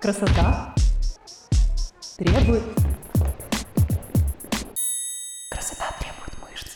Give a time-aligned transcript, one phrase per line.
[0.00, 0.74] Красота
[2.16, 2.62] требует...
[5.50, 6.68] Красота требует мышц.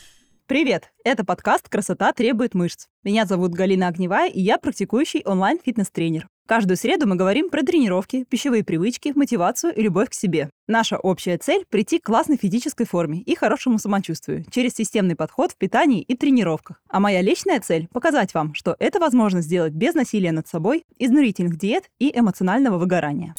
[0.47, 0.93] Привет!
[1.04, 2.89] Это подкаст «Красота требует мышц».
[3.03, 6.29] Меня зовут Галина Огневая, и я практикующий онлайн-фитнес-тренер.
[6.46, 10.51] Каждую среду мы говорим про тренировки, пищевые привычки, мотивацию и любовь к себе.
[10.69, 15.57] Наша общая цель– прийти к классной физической форме и хорошему самочувствию через системный подход в
[15.57, 16.83] питании и тренировках.
[16.91, 21.57] А моя личная цель– показать вам, что это возможно сделать без насилия над собой, изнурительных
[21.57, 23.34] диет и эмоционального выгорания.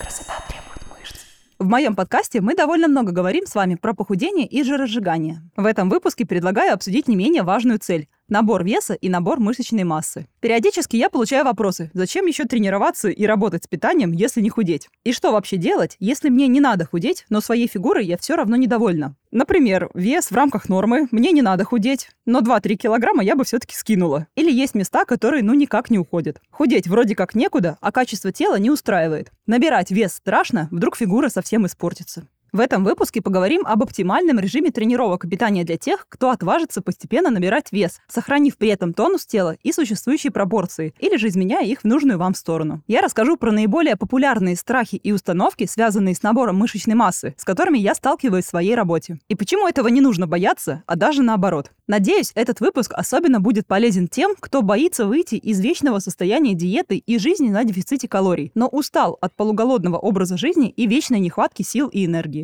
[0.00, 1.20] Красота требует мышц.
[1.58, 5.42] В моем подкасте мы довольно много говорим с вами про похудение и жиросжигание.
[5.54, 10.26] В этом выпуске предлагаю обсудить не менее важную цель набор веса и набор мышечной массы.
[10.40, 14.88] Периодически я получаю вопросы, зачем еще тренироваться и работать с питанием, если не худеть?
[15.04, 18.56] И что вообще делать, если мне не надо худеть, но своей фигурой я все равно
[18.56, 19.14] недовольна?
[19.30, 23.74] Например, вес в рамках нормы, мне не надо худеть, но 2-3 килограмма я бы все-таки
[23.76, 24.26] скинула.
[24.34, 26.40] Или есть места, которые ну никак не уходят.
[26.50, 29.30] Худеть вроде как некуда, а качество тела не устраивает.
[29.46, 32.26] Набирать вес страшно, вдруг фигура совсем испортится.
[32.52, 37.30] В этом выпуске поговорим об оптимальном режиме тренировок и питания для тех, кто отважится постепенно
[37.30, 41.84] набирать вес, сохранив при этом тонус тела и существующие пропорции, или же изменяя их в
[41.84, 42.82] нужную вам сторону.
[42.86, 47.78] Я расскажу про наиболее популярные страхи и установки, связанные с набором мышечной массы, с которыми
[47.78, 49.18] я сталкиваюсь в своей работе.
[49.28, 51.70] И почему этого не нужно бояться, а даже наоборот.
[51.86, 57.16] Надеюсь, этот выпуск особенно будет полезен тем, кто боится выйти из вечного состояния диеты и
[57.16, 62.04] жизни на дефиците калорий, но устал от полуголодного образа жизни и вечной нехватки сил и
[62.04, 62.41] энергии.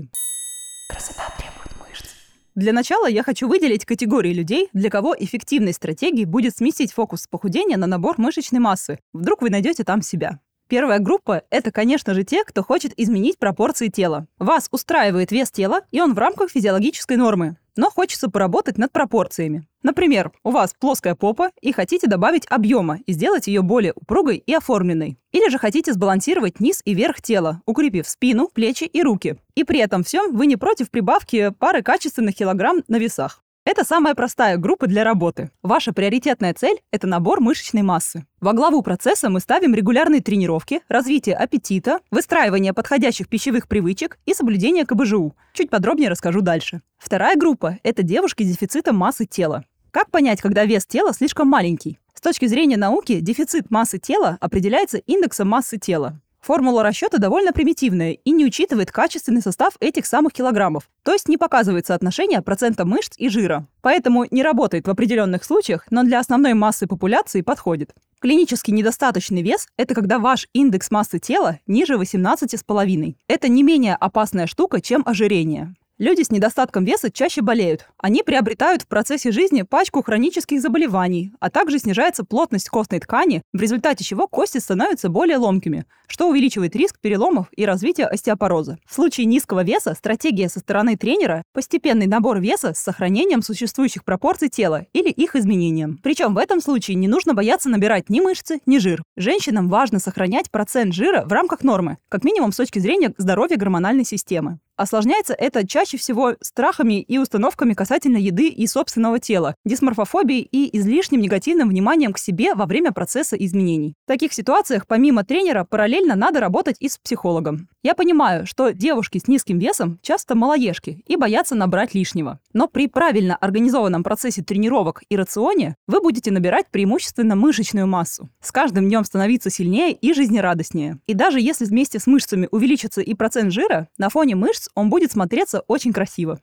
[0.88, 2.06] Красота требует мышц.
[2.54, 7.76] Для начала я хочу выделить категории людей, для кого эффективной стратегией будет сместить фокус похудения
[7.76, 8.98] на набор мышечной массы.
[9.12, 10.40] Вдруг вы найдете там себя.
[10.68, 14.26] Первая группа– это, конечно же, те, кто хочет изменить пропорции тела.
[14.38, 19.64] Вас устраивает вес тела, и он в рамках физиологической нормы но хочется поработать над пропорциями.
[19.84, 24.52] Например, у вас плоская попа и хотите добавить объема и сделать ее более упругой и
[24.52, 25.16] оформленной.
[25.30, 29.36] Или же хотите сбалансировать низ и верх тела, укрепив спину, плечи и руки.
[29.54, 33.44] И при этом всем вы не против прибавки пары качественных килограмм на весах.
[33.68, 35.50] Это самая простая группа для работы.
[35.62, 38.24] Ваша приоритетная цель– это набор мышечной массы.
[38.40, 44.86] Во главу процесса мы ставим регулярные тренировки, развитие аппетита, выстраивание подходящих пищевых привычек и соблюдение
[44.86, 45.36] КБЖУ.
[45.52, 46.80] Чуть подробнее расскажу дальше.
[46.96, 49.66] Вторая группа– это девушки с дефицитом массы тела.
[49.90, 51.98] Как понять, когда вес тела слишком маленький?
[52.14, 56.18] С точки зрения науки, дефицит массы тела определяется индексом массы тела.
[56.40, 61.36] Формула расчета довольно примитивная и не учитывает качественный состав этих самых килограммов, то есть не
[61.36, 63.66] показывает соотношение процента мышц и жира.
[63.82, 67.94] Поэтому не работает в определенных случаях, но для основной массы популяции подходит.
[68.20, 73.14] Клинически недостаточный вес– это когда ваш индекс массы тела ниже 18,5.
[73.28, 75.74] Это не менее опасная штука, чем ожирение.
[75.98, 77.88] Люди с недостатком веса чаще болеют.
[77.98, 83.60] Они приобретают в процессе жизни пачку хронических заболеваний, а также снижается плотность костной ткани, в
[83.60, 88.78] результате чего кости становятся более ломкими, что увеличивает риск переломов и развития остеопороза.
[88.86, 94.48] В случае низкого веса стратегия со стороны тренера– постепенный набор веса с сохранением существующих пропорций
[94.48, 95.98] тела или их изменением.
[96.00, 99.02] Причем в этом случае не нужно бояться набирать ни мышцы, ни жир.
[99.16, 104.04] Женщинам важно сохранять процент жира в рамках нормы, как минимум с точки зрения здоровья гормональной
[104.04, 104.60] системы.
[104.78, 111.20] Осложняется это чаще всего страхами и установками касательно еды и собственного тела, дисморфофобией и излишним
[111.20, 113.96] негативным вниманием к себе во время процесса изменений.
[114.04, 117.68] В таких ситуациях помимо тренера параллельно надо работать и с психологом.
[117.82, 122.38] Я понимаю, что девушки с низким весом часто малоежки и боятся набрать лишнего.
[122.52, 128.28] Но при правильно организованном процессе тренировок и рационе вы будете набирать преимущественно мышечную массу.
[128.40, 131.00] С каждым днем становиться сильнее и жизнерадостнее.
[131.08, 135.12] И даже если вместе с мышцами увеличится и процент жира, на фоне мышц он будет
[135.12, 136.40] смотреться очень красиво.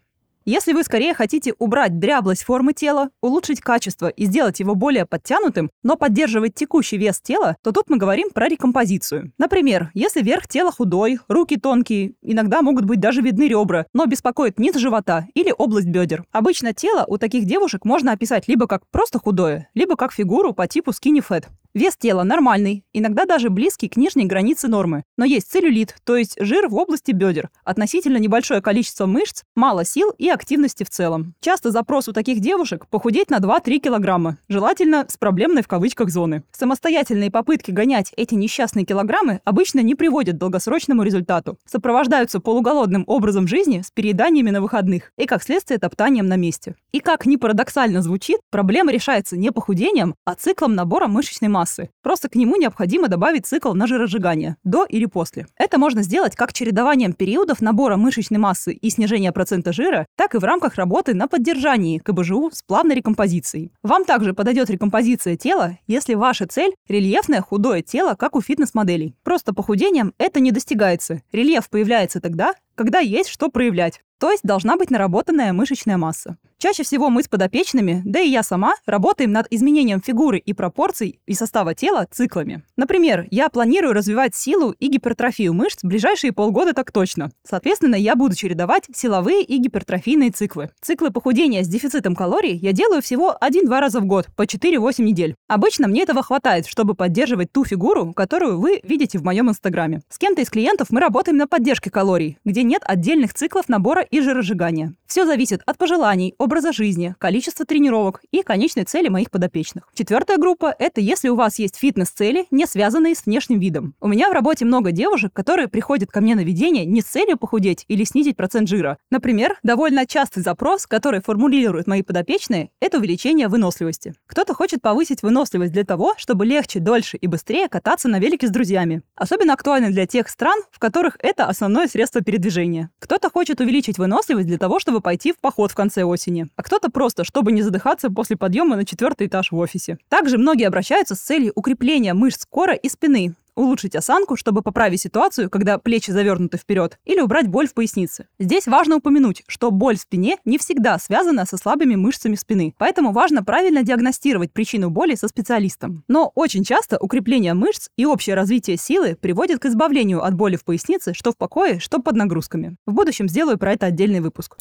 [0.47, 5.71] Если вы скорее хотите убрать дряблость формы тела, улучшить качество и сделать его более подтянутым,
[5.81, 9.33] но поддерживать текущий вес тела, то тут мы говорим про рекомпозицию.
[9.39, 14.59] Например, если верх тела худой, руки тонкие, иногда могут быть даже видны ребра, но беспокоит
[14.59, 16.25] низ живота или область бедер.
[16.31, 20.67] Обычно тело у таких девушек можно описать либо как просто худое, либо как фигуру по
[20.67, 21.45] типу skinny fat.
[21.75, 25.03] Вес тела нормальный, иногда даже близкий к нижней границе нормы.
[25.17, 30.13] Но есть целлюлит, то есть жир в области бедер, относительно небольшое количество мышц, мало сил
[30.17, 31.33] и активности в целом.
[31.41, 36.43] Часто запрос у таких девушек– похудеть на 2-3 килограмма, желательно с проблемной в кавычках зоны.
[36.53, 41.57] Самостоятельные попытки гонять эти несчастные килограммы обычно не приводят к долгосрочному результату.
[41.65, 46.75] Сопровождаются полуголодным образом жизни с перееданиями на выходных и, как следствие, топтанием на месте.
[46.93, 51.89] И как ни парадоксально звучит, проблема решается не похудением, а циклом набора мышечной массы массы.
[52.03, 55.47] Просто к нему необходимо добавить цикл на жиросжигание– до или после.
[55.57, 60.37] Это можно сделать как чередованием периодов набора мышечной массы и снижения процента жира, так и
[60.37, 63.71] в рамках работы на поддержании КБЖУ с плавной рекомпозицией.
[63.81, 69.15] Вам также подойдет рекомпозиция тела, если ваша цель– рельефное худое тело, как у фитнес-моделей.
[69.23, 71.21] Просто похудением это не достигается.
[71.31, 74.01] Рельеф появляется тогда, когда есть что проявлять.
[74.19, 76.37] То есть должна быть наработанная мышечная масса.
[76.57, 81.19] Чаще всего мы с подопечными, да и я сама, работаем над изменением фигуры и пропорций
[81.25, 82.63] и состава тела циклами.
[82.77, 87.31] Например, я планирую развивать силу и гипертрофию мышц в ближайшие полгода так точно.
[87.43, 90.69] Соответственно, я буду чередовать силовые и гипертрофийные циклы.
[90.79, 95.35] Циклы похудения с дефицитом калорий я делаю всего 1-2 раза в год, по 4-8 недель.
[95.49, 100.03] Обычно мне этого хватает, чтобы поддерживать ту фигуру, которую вы видите в моем инстаграме.
[100.07, 104.21] С кем-то из клиентов мы работаем на поддержке калорий, где нет отдельных циклов набора и
[104.21, 104.93] жиросжигания.
[105.05, 109.89] Все зависит от пожеланий, образа жизни, количества тренировок и конечной цели моих подопечных.
[109.93, 113.95] Четвертая группа– это если у вас есть фитнес-цели, не связанные с внешним видом.
[114.01, 117.37] У меня в работе много девушек, которые приходят ко мне на ведение не с целью
[117.37, 118.97] похудеть или снизить процент жира.
[119.11, 124.13] Например, довольно частый запрос, который формулируют мои подопечные– это увеличение выносливости.
[124.27, 128.51] Кто-то хочет повысить выносливость для того, чтобы легче, дольше и быстрее кататься на велике с
[128.51, 129.01] друзьями.
[129.15, 132.89] Особенно актуально для тех стран, в которых это основное средство передвижения.
[132.99, 136.89] Кто-то хочет увеличить выносливость для того, чтобы пойти в поход в конце осени, а кто-то
[136.89, 139.97] просто, чтобы не задыхаться после подъема на четвертый этаж в офисе.
[140.09, 145.49] Также многие обращаются с целью укрепления мышц кора и спины, улучшить осанку, чтобы поправить ситуацию,
[145.49, 148.27] когда плечи завернуты вперед, или убрать боль в пояснице.
[148.37, 153.11] Здесь важно упомянуть, что боль в спине не всегда связана со слабыми мышцами спины, поэтому
[153.11, 156.03] важно правильно диагностировать причину боли со специалистом.
[156.07, 160.65] Но очень часто укрепление мышц и общее развитие силы приводит к избавлению от боли в
[160.65, 162.75] пояснице, что в покое, что под нагрузками.
[162.85, 164.57] В будущем сделаю про это отдельный выпуск.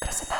[0.00, 0.36] Красота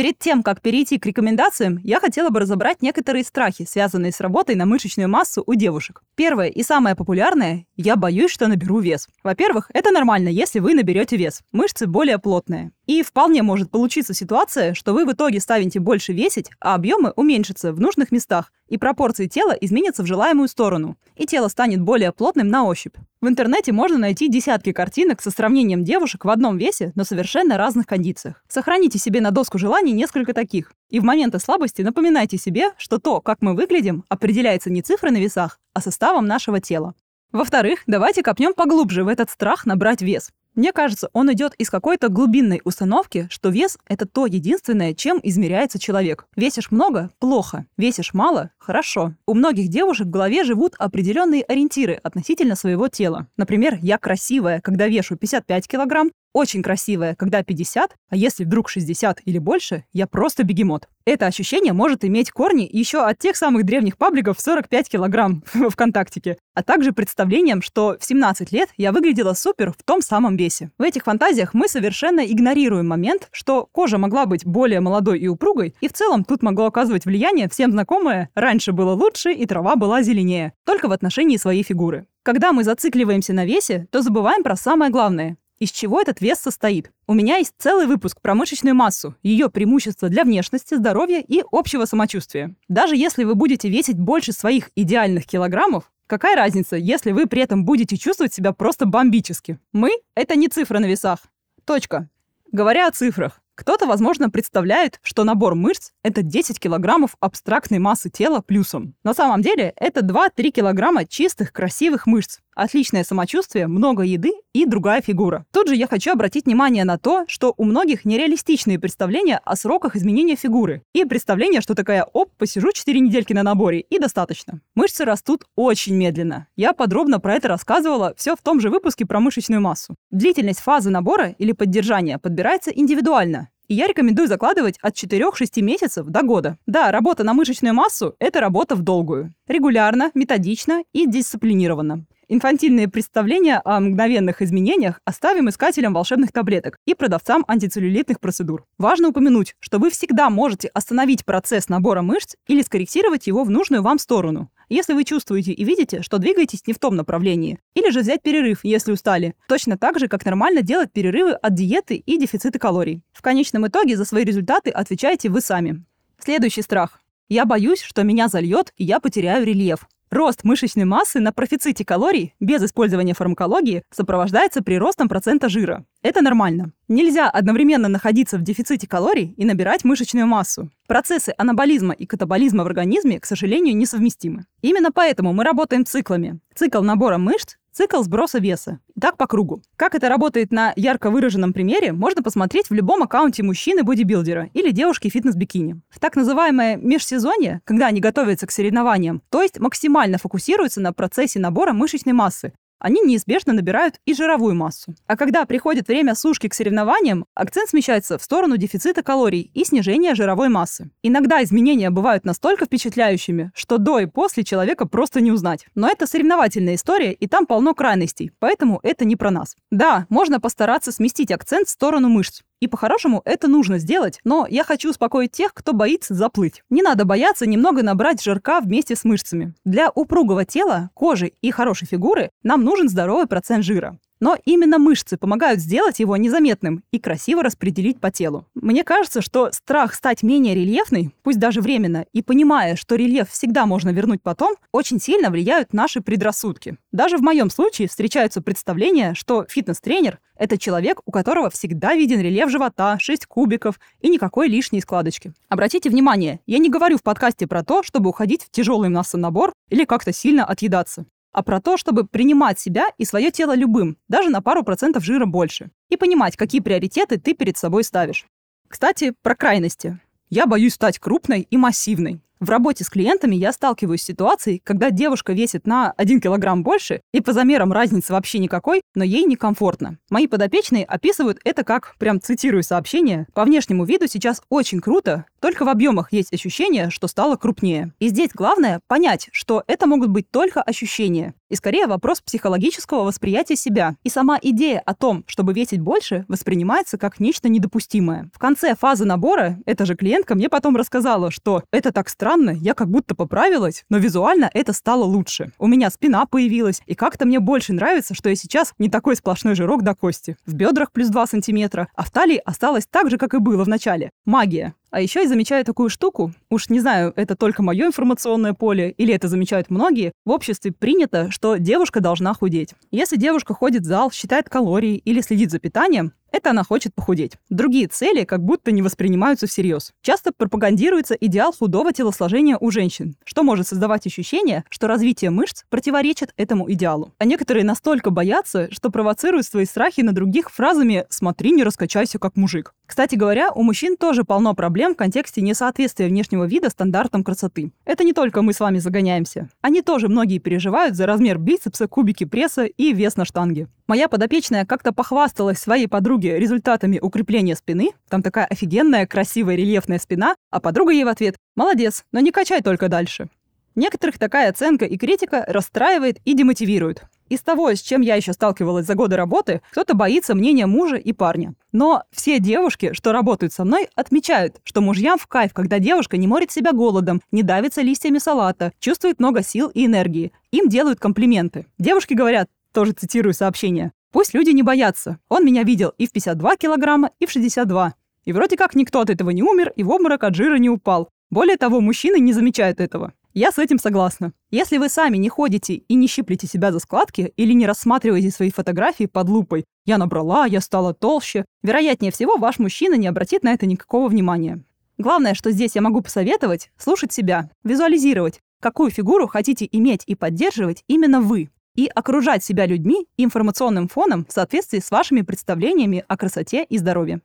[0.00, 4.54] Перед тем, как перейти к рекомендациям, я хотела бы разобрать некоторые страхи, связанные с работой
[4.54, 6.02] на мышечную массу у девушек.
[6.14, 9.08] Первое и самое популярное– я боюсь, что наберу вес.
[9.22, 11.42] Во-первых, это нормально, если вы наберете вес.
[11.52, 12.72] Мышцы более плотные.
[12.86, 17.70] И вполне может получиться ситуация, что вы в итоге ставите больше весить, а объемы уменьшатся
[17.70, 22.48] в нужных местах, и пропорции тела изменятся в желаемую сторону, и тело станет более плотным
[22.48, 22.96] на ощупь.
[23.20, 27.86] В интернете можно найти десятки картинок со сравнением девушек в одном весе, но совершенно разных
[27.86, 28.42] кондициях.
[28.48, 30.72] Сохраните себе на доску желаний несколько таких.
[30.88, 35.18] И в моменты слабости напоминайте себе, что то, как мы выглядим, определяется не цифрой на
[35.18, 36.94] весах, а составом нашего тела.
[37.30, 40.30] Во-вторых, давайте копнем поглубже в этот страх набрать вес.
[40.54, 45.78] Мне кажется, он идет из какой-то глубинной установки, что вес— это то единственное, чем измеряется
[45.78, 46.26] человек.
[46.34, 47.66] Весишь много— плохо.
[47.76, 49.14] Весишь мало— хорошо.
[49.26, 53.28] У многих девушек в голове живут определенные ориентиры относительно своего тела.
[53.36, 59.20] Например, я красивая, когда вешу 55 килограмм, очень красивая, когда 50, а если вдруг 60
[59.24, 60.88] или больше, я просто бегемот.
[61.04, 66.38] Это ощущение может иметь корни еще от тех самых древних пабликов 45 килограмм в ВКонтактике,
[66.54, 70.70] а также представлением, что в 17 лет я выглядела супер в том самом весе.
[70.78, 75.74] В этих фантазиях мы совершенно игнорируем момент, что кожа могла быть более молодой и упругой,
[75.80, 80.02] и в целом тут могло оказывать влияние всем знакомое «раньше было лучше и трава была
[80.02, 82.06] зеленее», только в отношении своей фигуры.
[82.22, 86.90] Когда мы зацикливаемся на весе, то забываем про самое главное из чего этот вес состоит.
[87.06, 91.84] У меня есть целый выпуск про мышечную массу, ее преимущества для внешности, здоровья и общего
[91.84, 92.56] самочувствия.
[92.68, 97.64] Даже если вы будете весить больше своих идеальных килограммов, какая разница, если вы при этом
[97.64, 99.58] будете чувствовать себя просто бомбически?
[99.72, 101.20] Мы— это не цифра на весах.
[101.66, 102.08] Точка.
[102.50, 108.40] Говоря о цифрах, кто-то, возможно, представляет, что набор мышц— это 10 килограммов абстрактной массы тела
[108.40, 108.94] плюсом.
[109.04, 115.00] На самом деле это 2-3 килограмма чистых красивых мышц, отличное самочувствие, много еды и другая
[115.00, 115.46] фигура.
[115.52, 119.96] Тут же я хочу обратить внимание на то, что у многих нереалистичные представления о сроках
[119.96, 124.60] изменения фигуры и представление, что такая «оп, посижу 4 недельки на наборе» и достаточно.
[124.74, 126.48] Мышцы растут очень медленно.
[126.56, 129.94] Я подробно про это рассказывала все в том же выпуске про мышечную массу.
[130.10, 133.48] Длительность фазы набора или поддержания подбирается индивидуально.
[133.68, 136.58] И я рекомендую закладывать от 4-6 месяцев до года.
[136.66, 139.32] Да, работа на мышечную массу– это работа в долгую.
[139.46, 142.04] Регулярно, методично и дисциплинированно.
[142.32, 148.64] Инфантильные представления о мгновенных изменениях оставим искателям волшебных таблеток и продавцам антицеллюлитных процедур.
[148.78, 153.82] Важно упомянуть, что вы всегда можете остановить процесс набора мышц или скорректировать его в нужную
[153.82, 157.58] вам сторону если вы чувствуете и видите, что двигаетесь не в том направлении.
[157.74, 159.34] Или же взять перерыв, если устали.
[159.48, 163.02] Точно так же, как нормально делать перерывы от диеты и дефицита калорий.
[163.12, 165.84] В конечном итоге за свои результаты отвечаете вы сами.
[166.20, 167.00] Следующий страх.
[167.28, 169.88] Я боюсь, что меня зальет, и я потеряю рельеф.
[170.10, 175.84] Рост мышечной массы на профиците калорий без использования фармакологии сопровождается приростом процента жира.
[176.02, 176.72] Это нормально.
[176.88, 180.68] Нельзя одновременно находиться в дефиците калорий и набирать мышечную массу.
[180.88, 184.46] Процессы анаболизма и катаболизма в организме, к сожалению, несовместимы.
[184.62, 186.40] Именно поэтому мы работаем циклами.
[186.56, 188.80] Цикл набора мышц Цикл сброса веса.
[188.96, 189.62] И так по кругу.
[189.76, 195.08] Как это работает на ярко выраженном примере, можно посмотреть в любом аккаунте мужчины-бодибилдера или девушки
[195.08, 195.80] фитнес-бикини.
[195.88, 201.38] В так называемое межсезонье, когда они готовятся к соревнованиям, то есть максимально фокусируются на процессе
[201.38, 204.94] набора мышечной массы, они неизбежно набирают и жировую массу.
[205.06, 210.14] А когда приходит время сушки к соревнованиям, акцент смещается в сторону дефицита калорий и снижения
[210.14, 210.90] жировой массы.
[211.02, 215.66] Иногда изменения бывают настолько впечатляющими, что до и после человека просто не узнать.
[215.74, 219.56] Но это соревновательная история, и там полно крайностей, поэтому это не про нас.
[219.70, 222.42] Да, можно постараться сместить акцент в сторону мышц.
[222.60, 226.62] И по-хорошему это нужно сделать, но я хочу успокоить тех, кто боится заплыть.
[226.68, 229.54] Не надо бояться немного набрать жирка вместе с мышцами.
[229.64, 233.98] Для упругого тела, кожи и хорошей фигуры нам нужен здоровый процент жира.
[234.20, 238.46] Но именно мышцы помогают сделать его незаметным и красиво распределить по телу.
[238.54, 243.64] Мне кажется, что страх стать менее рельефной, пусть даже временно, и понимая, что рельеф всегда
[243.64, 246.76] можно вернуть потом, очень сильно влияют наши предрассудки.
[246.92, 252.50] Даже в моем случае встречаются представления, что фитнес-тренер— это человек, у которого всегда виден рельеф
[252.50, 255.32] живота, 6 кубиков и никакой лишней складочки.
[255.48, 259.84] Обратите внимание, я не говорю в подкасте про то, чтобы уходить в тяжелый массонабор или
[259.84, 264.42] как-то сильно отъедаться а про то, чтобы принимать себя и свое тело любым, даже на
[264.42, 268.26] пару процентов жира больше, и понимать, какие приоритеты ты перед собой ставишь.
[268.68, 270.00] Кстати, про крайности.
[270.28, 272.20] Я боюсь стать крупной и массивной.
[272.40, 277.02] В работе с клиентами я сталкиваюсь с ситуацией, когда девушка весит на 1 килограмм больше,
[277.12, 279.98] и по замерам разницы вообще никакой, но ей некомфортно.
[280.08, 285.66] Мои подопечные описывают это как, прям цитирую сообщение, «По внешнему виду сейчас очень круто, только
[285.66, 287.92] в объемах есть ощущение, что стало крупнее».
[287.98, 291.34] И здесь главное понять, что это могут быть только ощущения.
[291.50, 293.96] И скорее вопрос психологического восприятия себя.
[294.04, 298.30] И сама идея о том, чтобы весить больше, воспринимается как нечто недопустимое.
[298.32, 302.74] В конце фазы набора эта же клиентка мне потом рассказала, что это так странно, я
[302.74, 305.52] как будто поправилась, но визуально это стало лучше.
[305.58, 309.56] У меня спина появилась, и как-то мне больше нравится, что я сейчас не такой сплошной
[309.56, 310.36] жирок до кости.
[310.46, 313.68] В бедрах плюс 2 сантиметра, а в талии осталось так же, как и было в
[313.68, 314.10] начале.
[314.24, 314.74] Магия.
[314.90, 319.14] А еще я замечаю такую штуку, уж не знаю, это только мое информационное поле или
[319.14, 322.74] это замечают многие, в обществе принято, что девушка должна худеть.
[322.90, 327.32] Если девушка ходит в зал, считает калории или следит за питанием, это она хочет похудеть.
[327.48, 329.92] Другие цели как будто не воспринимаются всерьез.
[330.02, 336.32] Часто пропагандируется идеал худого телосложения у женщин, что может создавать ощущение, что развитие мышц противоречит
[336.36, 337.12] этому идеалу.
[337.18, 342.36] А некоторые настолько боятся, что провоцируют свои страхи на других фразами «смотри, не раскачайся как
[342.36, 342.74] мужик».
[342.86, 347.72] Кстати говоря, у мужчин тоже полно проблем в контексте несоответствия внешнего вида стандартам красоты.
[347.84, 349.48] Это не только мы с вами загоняемся.
[349.60, 353.68] Они тоже многие переживают за размер бицепса, кубики пресса и вес на штанге.
[353.90, 357.90] Моя подопечная как-то похвасталась своей подруге результатами укрепления спины.
[358.08, 360.36] Там такая офигенная, красивая, рельефная спина.
[360.48, 363.28] А подруга ей в ответ «Молодец, но не качай только дальше».
[363.74, 367.02] Некоторых такая оценка и критика расстраивает и демотивирует.
[367.30, 371.12] Из того, с чем я еще сталкивалась за годы работы, кто-то боится мнения мужа и
[371.12, 371.54] парня.
[371.72, 376.28] Но все девушки, что работают со мной, отмечают, что мужьям в кайф, когда девушка не
[376.28, 380.30] морит себя голодом, не давится листьями салата, чувствует много сил и энергии.
[380.52, 381.66] Им делают комплименты.
[381.78, 385.18] Девушки говорят, тоже цитирую сообщение, «Пусть люди не боятся.
[385.28, 387.94] Он меня видел и в 52 килограмма, и в 62.
[388.24, 391.10] И вроде как никто от этого не умер и в обморок от жира не упал.
[391.30, 393.12] Более того, мужчины не замечают этого.
[393.34, 394.32] Я с этим согласна.
[394.50, 398.50] Если вы сами не ходите и не щиплете себя за складки или не рассматриваете свои
[398.50, 403.52] фотографии под лупой «я набрала, я стала толще», вероятнее всего ваш мужчина не обратит на
[403.52, 404.64] это никакого внимания.
[404.98, 410.82] Главное, что здесь я могу посоветовать, слушать себя, визуализировать, какую фигуру хотите иметь и поддерживать
[410.88, 411.48] именно вы,
[411.80, 416.76] и окружать себя людьми и информационным фоном в соответствии с вашими представлениями о красоте и
[416.76, 417.22] здоровье.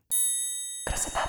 [0.88, 1.20] Красота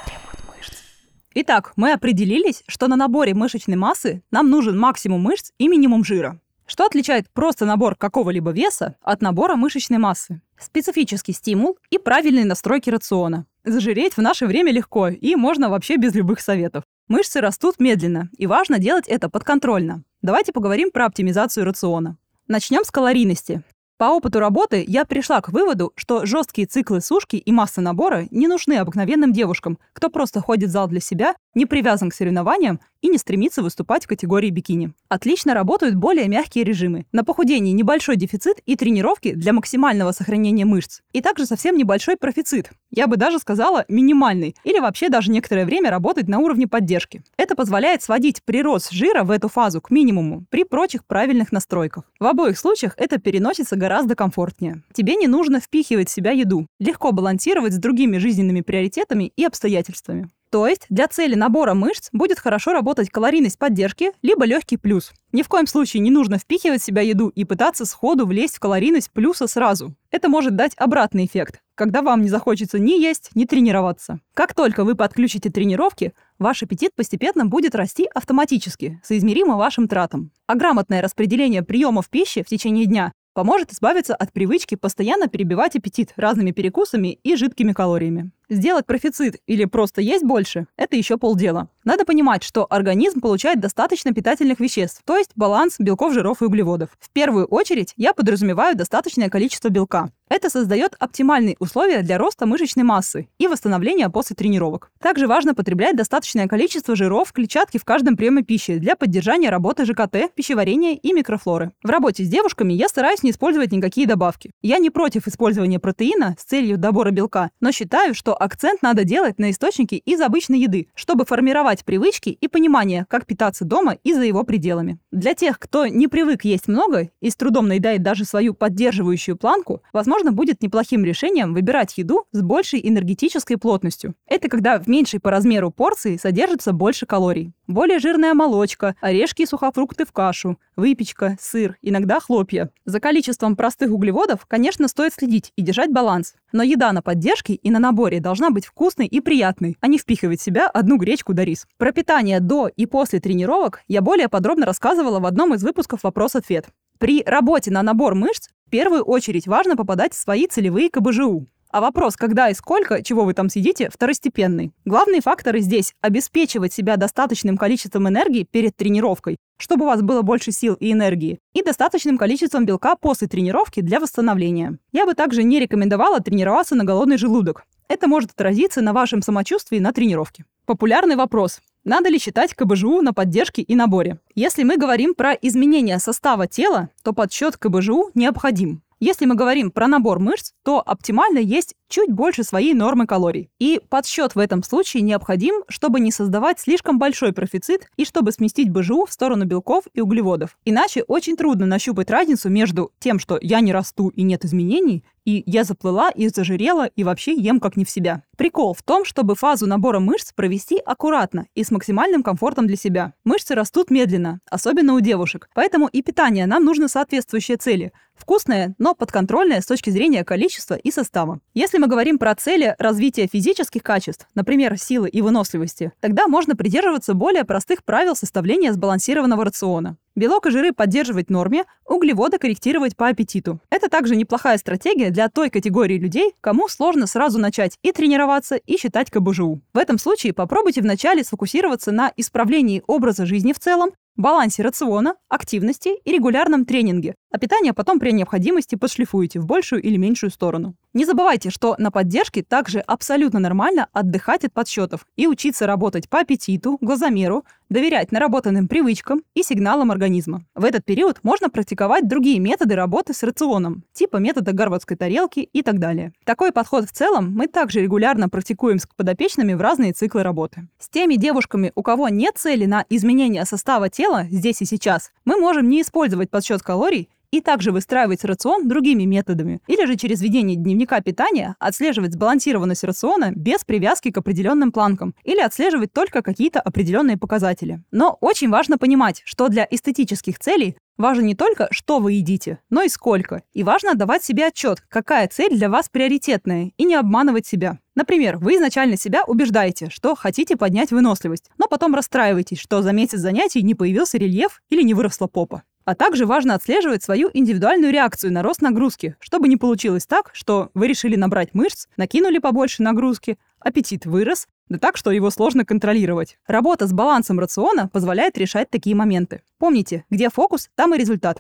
[1.39, 6.41] Итак, мы определились, что на наборе мышечной массы нам нужен максимум мышц и минимум жира.
[6.67, 10.41] Что отличает просто набор какого-либо веса от набора мышечной массы?
[10.59, 13.45] Специфический стимул и правильные настройки рациона.
[13.65, 16.85] Зажиреть в наше время легко и можно вообще без любых советов.
[17.07, 20.05] Мышцы растут медленно, и важно делать это подконтрольно.
[20.23, 22.17] Давайте поговорим про оптимизацию рациона.
[22.49, 23.65] Начнем с калорийности.
[23.99, 28.47] По опыту работы я пришла к выводу, что жесткие циклы сушки и масса набора не
[28.47, 33.09] нужны обыкновенным девушкам, кто просто ходит в зал для себя, не привязан к соревнованиям и
[33.09, 34.93] не стремится выступать в категории бикини.
[35.09, 37.07] Отлично работают более мягкие режимы.
[37.11, 41.01] На похудении небольшой дефицит и тренировки для максимального сохранения мышц.
[41.13, 42.71] И также совсем небольшой профицит.
[42.97, 44.57] Я бы даже сказала минимальный.
[44.65, 47.23] Или вообще даже некоторое время работать на уровне поддержки.
[47.37, 52.05] Это позволяет сводить прирост жира в эту фазу к минимуму при прочих правильных настройках.
[52.19, 54.83] В обоих случаях это переносится гораздо комфортнее.
[54.95, 56.67] Тебе не нужно впихивать в себя еду.
[56.81, 60.31] Легко балансировать с другими жизненными приоритетами и обстоятельствами.
[60.57, 65.13] То есть для цели набора мышц будет хорошо работать калорийность поддержки, либо легкий плюс.
[65.33, 68.61] Ни в коем случае не нужно впихивать в себя еду и пытаться сходу влезть в
[68.61, 69.95] калорийность плюса сразу.
[70.11, 74.19] Это может дать обратный эффект, когда вам не захочется ни есть, ни тренироваться.
[74.33, 80.31] Как только вы подключите тренировки, ваш аппетит постепенно будет расти автоматически, соизмеримо вашим тратам.
[80.47, 86.15] А грамотное распределение приемов пищи в течение дня поможет избавиться от привычки постоянно перебивать аппетит
[86.17, 88.31] разными перекусами и жидкими калориями.
[88.49, 91.69] Сделать профицит или просто есть больше– это еще полдела.
[91.83, 96.91] Надо понимать, что организм получает достаточно питательных веществ, то есть баланс белков, жиров и углеводов.
[97.01, 100.11] В первую очередь я подразумеваю достаточное количество белка.
[100.29, 104.91] Это создает оптимальные условия для роста мышечной массы и восстановления после тренировок.
[105.01, 110.35] Также важно потреблять достаточное количество жиров, клетчатки в каждом приеме пищи для поддержания работы ЖКТ,
[110.35, 111.71] пищеварения и микрофлоры.
[111.85, 114.51] В работе с девушками я стараюсь не использовать никакие добавки.
[114.63, 119.39] Я не против использования протеина с целью добора белка, но считаю, что акцент надо делать
[119.39, 124.23] на источники из обычной еды, чтобы формировать привычки и понимание, как питаться дома и за
[124.23, 124.99] его пределами.
[125.11, 129.83] Для тех, кто не привык есть много и с трудом наедает даже свою поддерживающую планку,
[129.93, 134.15] возможно, будет неплохим решением выбирать еду с большей энергетической плотностью.
[134.27, 137.53] Это когда в меньшей по размеру порции содержится больше калорий.
[137.67, 142.71] Более жирная молочка, орешки и сухофрукты в кашу, выпечка, сыр, иногда хлопья.
[142.85, 146.35] За количеством простых углеводов, конечно, стоит следить и держать баланс.
[146.53, 150.41] Но еда на поддержке и на наборе должна быть вкусной и приятной, а не впихивать
[150.41, 151.65] в себя одну гречку да рис.
[151.79, 156.67] Про питание до и после тренировок я более подробно рассказывала в одном из выпусков «Вопрос-ответ».
[156.99, 161.47] При работе на набор мышц в первую очередь важно попадать в свои целевые КБЖУ.
[161.71, 164.73] А вопрос, когда и сколько, чего вы там сидите, второстепенный.
[164.85, 170.51] Главные факторы здесь– обеспечивать себя достаточным количеством энергии перед тренировкой, чтобы у вас было больше
[170.51, 174.79] сил и энергии, и достаточным количеством белка после тренировки для восстановления.
[174.93, 177.65] Я бы также не рекомендовала тренироваться на голодный желудок.
[177.89, 180.45] Это может отразиться на вашем самочувствии на тренировке.
[180.65, 181.61] Популярный вопрос.
[181.85, 184.19] Надо ли считать КБЖУ на поддержке и наборе?
[184.35, 188.83] Если мы говорим про изменение состава тела, то подсчет КБЖУ необходим.
[188.99, 193.51] Если мы говорим про набор мышц, то оптимально есть чуть больше своей нормы калорий.
[193.59, 198.71] И подсчет в этом случае необходим, чтобы не создавать слишком большой профицит и чтобы сместить
[198.71, 200.57] БЖУ в сторону белков и углеводов.
[200.65, 205.43] Иначе очень трудно нащупать разницу между тем, что я не расту и нет изменений, и
[205.45, 208.23] я заплыла и зажирела и вообще ем как не в себя.
[208.39, 213.13] Прикол в том, чтобы фазу набора мышц провести аккуратно и с максимальным комфортом для себя.
[213.25, 217.93] Мышцы растут медленно, особенно у девушек, поэтому и питание нам нужно соответствующие цели.
[218.17, 221.41] Вкусное, но подконтрольное с точки зрения количества и состава.
[221.55, 227.15] Если мы говорим про цели развития физических качеств, например, силы и выносливости, тогда можно придерживаться
[227.15, 229.97] более простых правил составления сбалансированного рациона.
[230.17, 233.61] Белок и жиры поддерживать в норме, углеводы корректировать по аппетиту.
[233.69, 238.79] Это также неплохая стратегия для той категории людей, кому сложно сразу начать и тренироваться, и
[238.79, 239.61] считать КБЖУ.
[239.75, 245.91] В этом случае попробуйте вначале сфокусироваться на исправлении образа жизни в целом, балансе рациона, активности
[246.05, 250.75] и регулярном тренинге, а питание потом при необходимости подшлифуете в большую или меньшую сторону.
[250.97, 256.21] Не забывайте, что на поддержке также абсолютно нормально отдыхать от подсчетов и учиться работать по
[256.21, 260.47] аппетиту, глазомеру, доверять наработанным привычкам и сигналам организма.
[260.55, 265.61] В этот период можно практиковать другие методы работы с рационом, типа метода гарвардской тарелки и
[265.61, 266.15] так далее.
[266.25, 270.67] Такой подход в целом мы также регулярно практикуем с подопечными в разные циклы работы.
[270.79, 275.37] С теми девушками, у кого нет цели на изменение состава тела здесь и сейчас, мы
[275.37, 279.61] можем не использовать подсчет калорий и также выстраивать рацион другими методами.
[279.67, 285.15] Или же через ведение дневника питания отслеживать сбалансированность рациона без привязки к определенным планкам.
[285.25, 287.83] Или отслеживать только какие-то определенные показатели.
[287.91, 292.83] Но очень важно понимать, что для эстетических целей Важно не только, что вы едите, но
[292.83, 293.43] и сколько.
[293.53, 297.81] И важно отдавать себе отчет, какая цель для вас приоритетная, и не обманывать себя.
[297.95, 303.19] Например, вы изначально себя убеждаете, что хотите поднять выносливость, но потом расстраиваетесь, что за месяц
[303.19, 305.65] занятий не появился рельеф или не выросла попа.
[305.87, 310.71] А также важно отслеживать свою индивидуальную реакцию на рост нагрузки, чтобы не получилось так, что
[310.75, 316.39] вы решили набрать мышц, накинули побольше нагрузки, аппетит вырос, да так, что его сложно контролировать.
[316.49, 319.43] Работа с балансом рациона позволяет решать такие моменты.
[319.59, 321.39] Помните, где фокус, там и результат.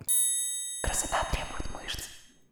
[0.85, 2.04] Красота требует мышц.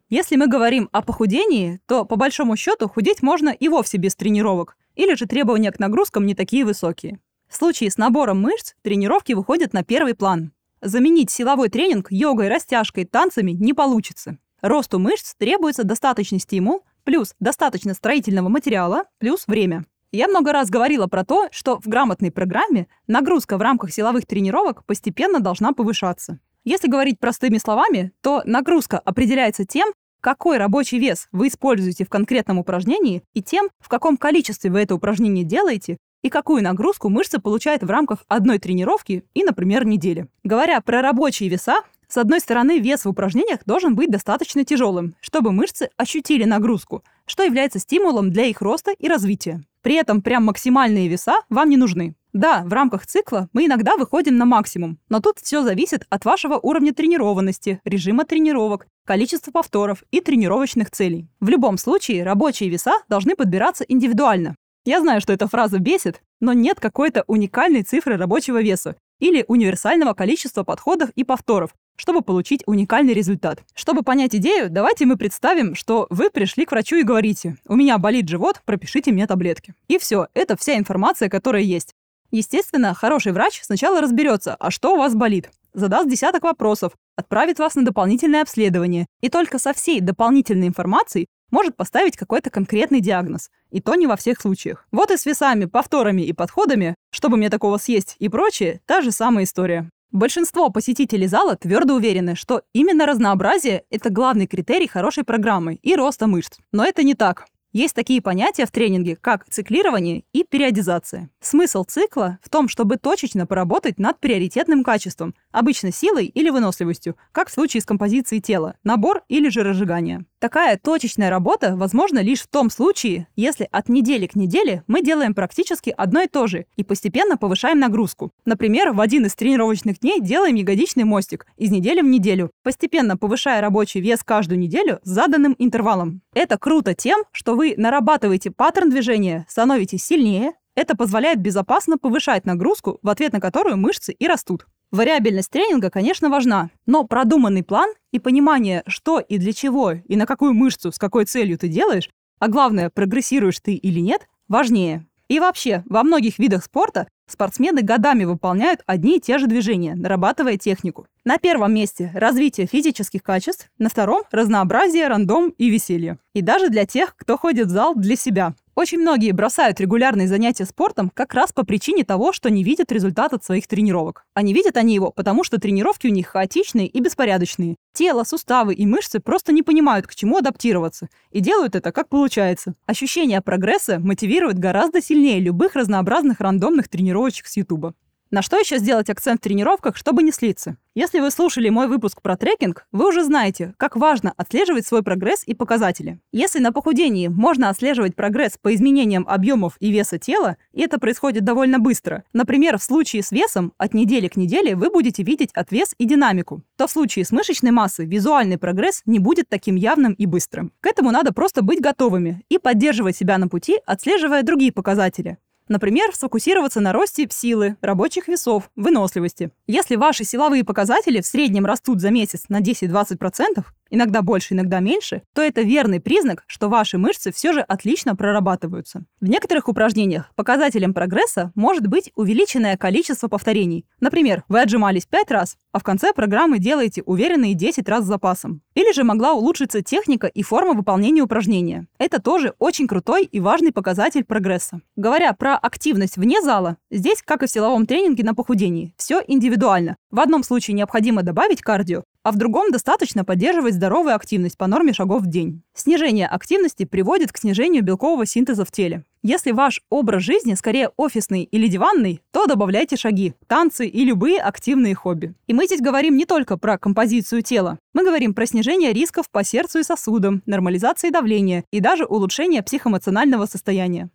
[0.09, 4.77] Если мы говорим о похудении, то по большому счету худеть можно и вовсе без тренировок,
[4.97, 7.21] или же требования к нагрузкам не такие высокие.
[7.49, 10.51] В случае с набором мышц тренировки выходят на первый план.
[10.85, 14.37] Заменить силовой тренинг йогой, растяжкой, танцами не получится.
[14.61, 19.87] Росту мышц требуется достаточный стимул, плюс достаточно строительного материала, плюс время.
[20.13, 24.85] Я много раз говорила про то, что в грамотной программе нагрузка в рамках силовых тренировок
[24.85, 26.39] постепенно должна повышаться.
[26.65, 32.59] Если говорить простыми словами, то нагрузка определяется тем, какой рабочий вес вы используете в конкретном
[32.59, 37.83] упражнении и тем, в каком количестве вы это упражнение делаете и какую нагрузку мышца получает
[37.83, 40.27] в рамках одной тренировки и, например, недели.
[40.43, 45.53] Говоря про рабочие веса, с одной стороны, вес в упражнениях должен быть достаточно тяжелым, чтобы
[45.53, 49.61] мышцы ощутили нагрузку, что является стимулом для их роста и развития.
[49.83, 52.15] При этом прям максимальные веса вам не нужны.
[52.33, 56.59] Да, в рамках цикла мы иногда выходим на максимум, но тут все зависит от вашего
[56.59, 61.29] уровня тренированности, режима тренировок, количества повторов и тренировочных целей.
[61.41, 64.57] В любом случае, рабочие веса должны подбираться индивидуально.
[64.85, 70.13] Я знаю, что эта фраза бесит, но нет какой-то уникальной цифры рабочего веса или универсального
[70.13, 73.63] количества подходов и повторов, чтобы получить уникальный результат.
[73.75, 77.97] Чтобы понять идею, давайте мы представим, что вы пришли к врачу и говорите «У меня
[77.97, 79.75] болит живот, пропишите мне таблетки».
[79.89, 81.95] И все, это вся информация, которая есть.
[82.31, 87.75] Естественно, хороший врач сначала разберется, а что у вас болит, задаст десяток вопросов, отправит вас
[87.75, 93.49] на дополнительное обследование, и только со всей дополнительной информацией может поставить какой-то конкретный диагноз.
[93.71, 94.89] И то не во всех случаях.
[94.91, 99.13] Вот и с весами, повторами и подходами, чтобы мне такого съесть и прочее, та же
[99.13, 99.89] самая история.
[100.11, 106.27] Большинство посетителей зала твердо уверены, что именно разнообразие– это главный критерий хорошей программы и роста
[106.27, 106.59] мышц.
[106.73, 107.47] Но это не так.
[107.75, 111.29] Есть такие понятия в тренинге, как циклирование и периодизация.
[111.41, 117.49] Смысл цикла в том, чтобы точечно поработать над приоритетным качеством, обычно силой или выносливостью, как
[117.49, 120.25] в случае с композицией тела, набор или же разжигание.
[120.45, 125.33] Такая точечная работа возможна лишь в том случае, если от недели к неделе мы делаем
[125.33, 128.31] практически одно и то же и постепенно повышаем нагрузку.
[128.45, 133.63] Например, в один из тренировочных дней делаем ягодичный мостик из недели в неделю, постепенно повышая
[133.63, 136.21] рабочий вес каждую неделю с заданным интервалом.
[136.35, 142.99] Это круто тем, что вы нарабатываете паттерн движения, становитесь сильнее, это позволяет безопасно повышать нагрузку,
[143.01, 144.67] в ответ на которую мышцы и растут.
[144.91, 150.27] Вариабельность тренинга, конечно, важна, но продуманный план и понимание, что и для чего, и на
[150.27, 155.07] какую мышцу, с какой целью ты делаешь, а главное, прогрессируешь ты или нет, важнее.
[155.29, 160.59] И вообще, во многих видах спорта спортсмены годами выполняют одни и те же движения, нарабатывая
[160.59, 161.07] технику.
[161.25, 166.19] На первом месте развитие физических качеств, на втором– разнообразие, рандом и веселье.
[166.35, 168.55] И даже для тех, кто ходит в зал для себя.
[168.75, 173.33] Очень многие бросают регулярные занятия спортом как раз по причине того, что не видят результат
[173.33, 174.25] от своих тренировок.
[174.35, 177.77] А не видят они его, потому что тренировки у них хаотичные и беспорядочные.
[177.93, 182.75] Тело, суставы и мышцы просто не понимают, к чему адаптироваться, и делают это как получается.
[182.87, 187.95] Ощущение прогресса мотивирует гораздо сильнее любых разнообразных рандомных тренировочек с Ютуба.
[188.35, 190.77] На что еще сделать акцент в тренировках, чтобы не слиться?
[190.97, 195.45] Если вы слушали мой выпуск про трекинг, вы уже знаете, как важно отслеживать свой прогресс
[195.47, 196.19] и показатели.
[196.33, 201.45] Если на похудении можно отслеживать прогресс по изменениям объемов и веса тела, и это происходит
[201.45, 205.95] довольно быстро, например, в случае с весом от недели к неделе вы будете видеть отвес
[205.99, 210.27] и динамику, то в случае с мышечной массой визуальный прогресс не будет таким явным и
[210.27, 210.73] быстрым.
[210.81, 215.39] К этому надо просто быть готовыми и поддерживать себя на пути, отслеживая другие показатели.
[215.69, 219.51] Например, сфокусироваться на росте силы, рабочих весов, выносливости.
[219.67, 225.23] Если ваши силовые показатели в среднем растут за месяц на 10-20%, иногда больше, иногда меньше,
[225.33, 229.05] то это верный признак, что ваши мышцы все же отлично прорабатываются.
[229.21, 233.87] В некоторых упражнениях показателем прогресса может быть увеличенное количество повторений.
[234.01, 238.61] Например, вы отжимались 5 раз, а в конце программы делаете уверенные 10 раз с запасом.
[238.75, 241.87] Или же могла улучшиться техника и форма выполнения упражнения.
[241.99, 244.81] Это тоже очень крутой и важный показатель прогресса.
[244.97, 249.97] Говоря про активность вне зала, здесь, как и в силовом тренинге на похудении, все индивидуально.
[250.11, 254.95] В одном случае необходимо добавить кардио, а в другом достаточно поддерживать здоровую активность по норме
[254.95, 255.63] шагов в день.
[255.75, 259.05] Снижение активности приводит к снижению белкового синтеза в теле.
[259.23, 264.95] Если ваш образ жизни скорее офисный или диванный, то добавляйте шаги, танцы и любые активные
[264.95, 265.35] хобби.
[265.47, 267.79] И мы здесь говорим не только про композицию тела.
[267.93, 273.45] Мы говорим про снижение рисков по сердцу и сосудам, нормализации давления и даже улучшение психоэмоционального
[273.45, 274.09] состояния.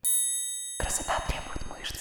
[0.80, 1.96] Красота требует мышц.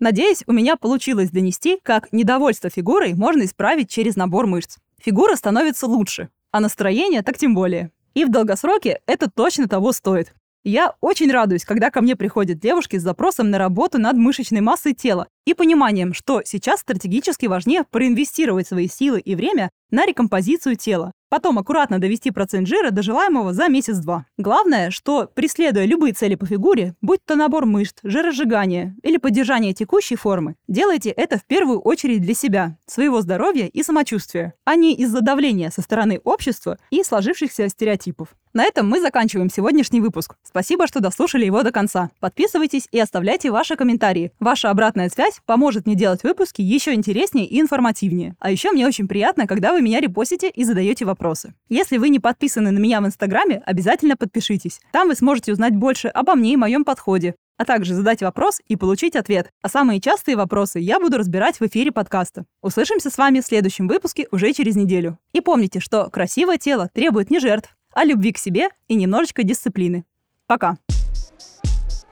[0.00, 5.86] Надеюсь, у меня получилось донести, как недовольство фигурой можно исправить через набор мышц фигура становится
[5.86, 7.90] лучше, а настроение так тем более.
[8.14, 10.34] И в долгосроке это точно того стоит.
[10.68, 14.94] Я очень радуюсь, когда ко мне приходят девушки с запросом на работу над мышечной массой
[14.94, 21.12] тела и пониманием, что сейчас стратегически важнее проинвестировать свои силы и время на рекомпозицию тела.
[21.28, 24.26] Потом аккуратно довести процент жира до желаемого за месяц-два.
[24.38, 30.16] Главное, что преследуя любые цели по фигуре, будь то набор мышц, жиросжигание или поддержание текущей
[30.16, 35.20] формы, делайте это в первую очередь для себя, своего здоровья и самочувствия, а не из-за
[35.20, 38.34] давления со стороны общества и сложившихся стереотипов.
[38.56, 40.34] На этом мы заканчиваем сегодняшний выпуск.
[40.42, 42.10] Спасибо, что дослушали его до конца.
[42.20, 44.32] Подписывайтесь и оставляйте ваши комментарии.
[44.40, 48.34] Ваша обратная связь поможет мне делать выпуски еще интереснее и информативнее.
[48.40, 51.52] А еще мне очень приятно, когда вы меня репостите и задаете вопросы.
[51.68, 54.80] Если вы не подписаны на меня в Инстаграме, обязательно подпишитесь.
[54.90, 58.76] Там вы сможете узнать больше обо мне и моем подходе, а также задать вопрос и
[58.76, 59.50] получить ответ.
[59.60, 62.46] А самые частые вопросы я буду разбирать в эфире подкаста.
[62.62, 65.18] Услышимся с вами в следующем выпуске уже через неделю.
[65.34, 70.04] И помните, что красивое тело требует не жертв, а любви к себе и немножечко дисциплины.
[70.46, 70.76] Пока.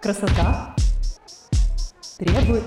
[0.00, 0.74] Красота
[2.18, 2.64] требует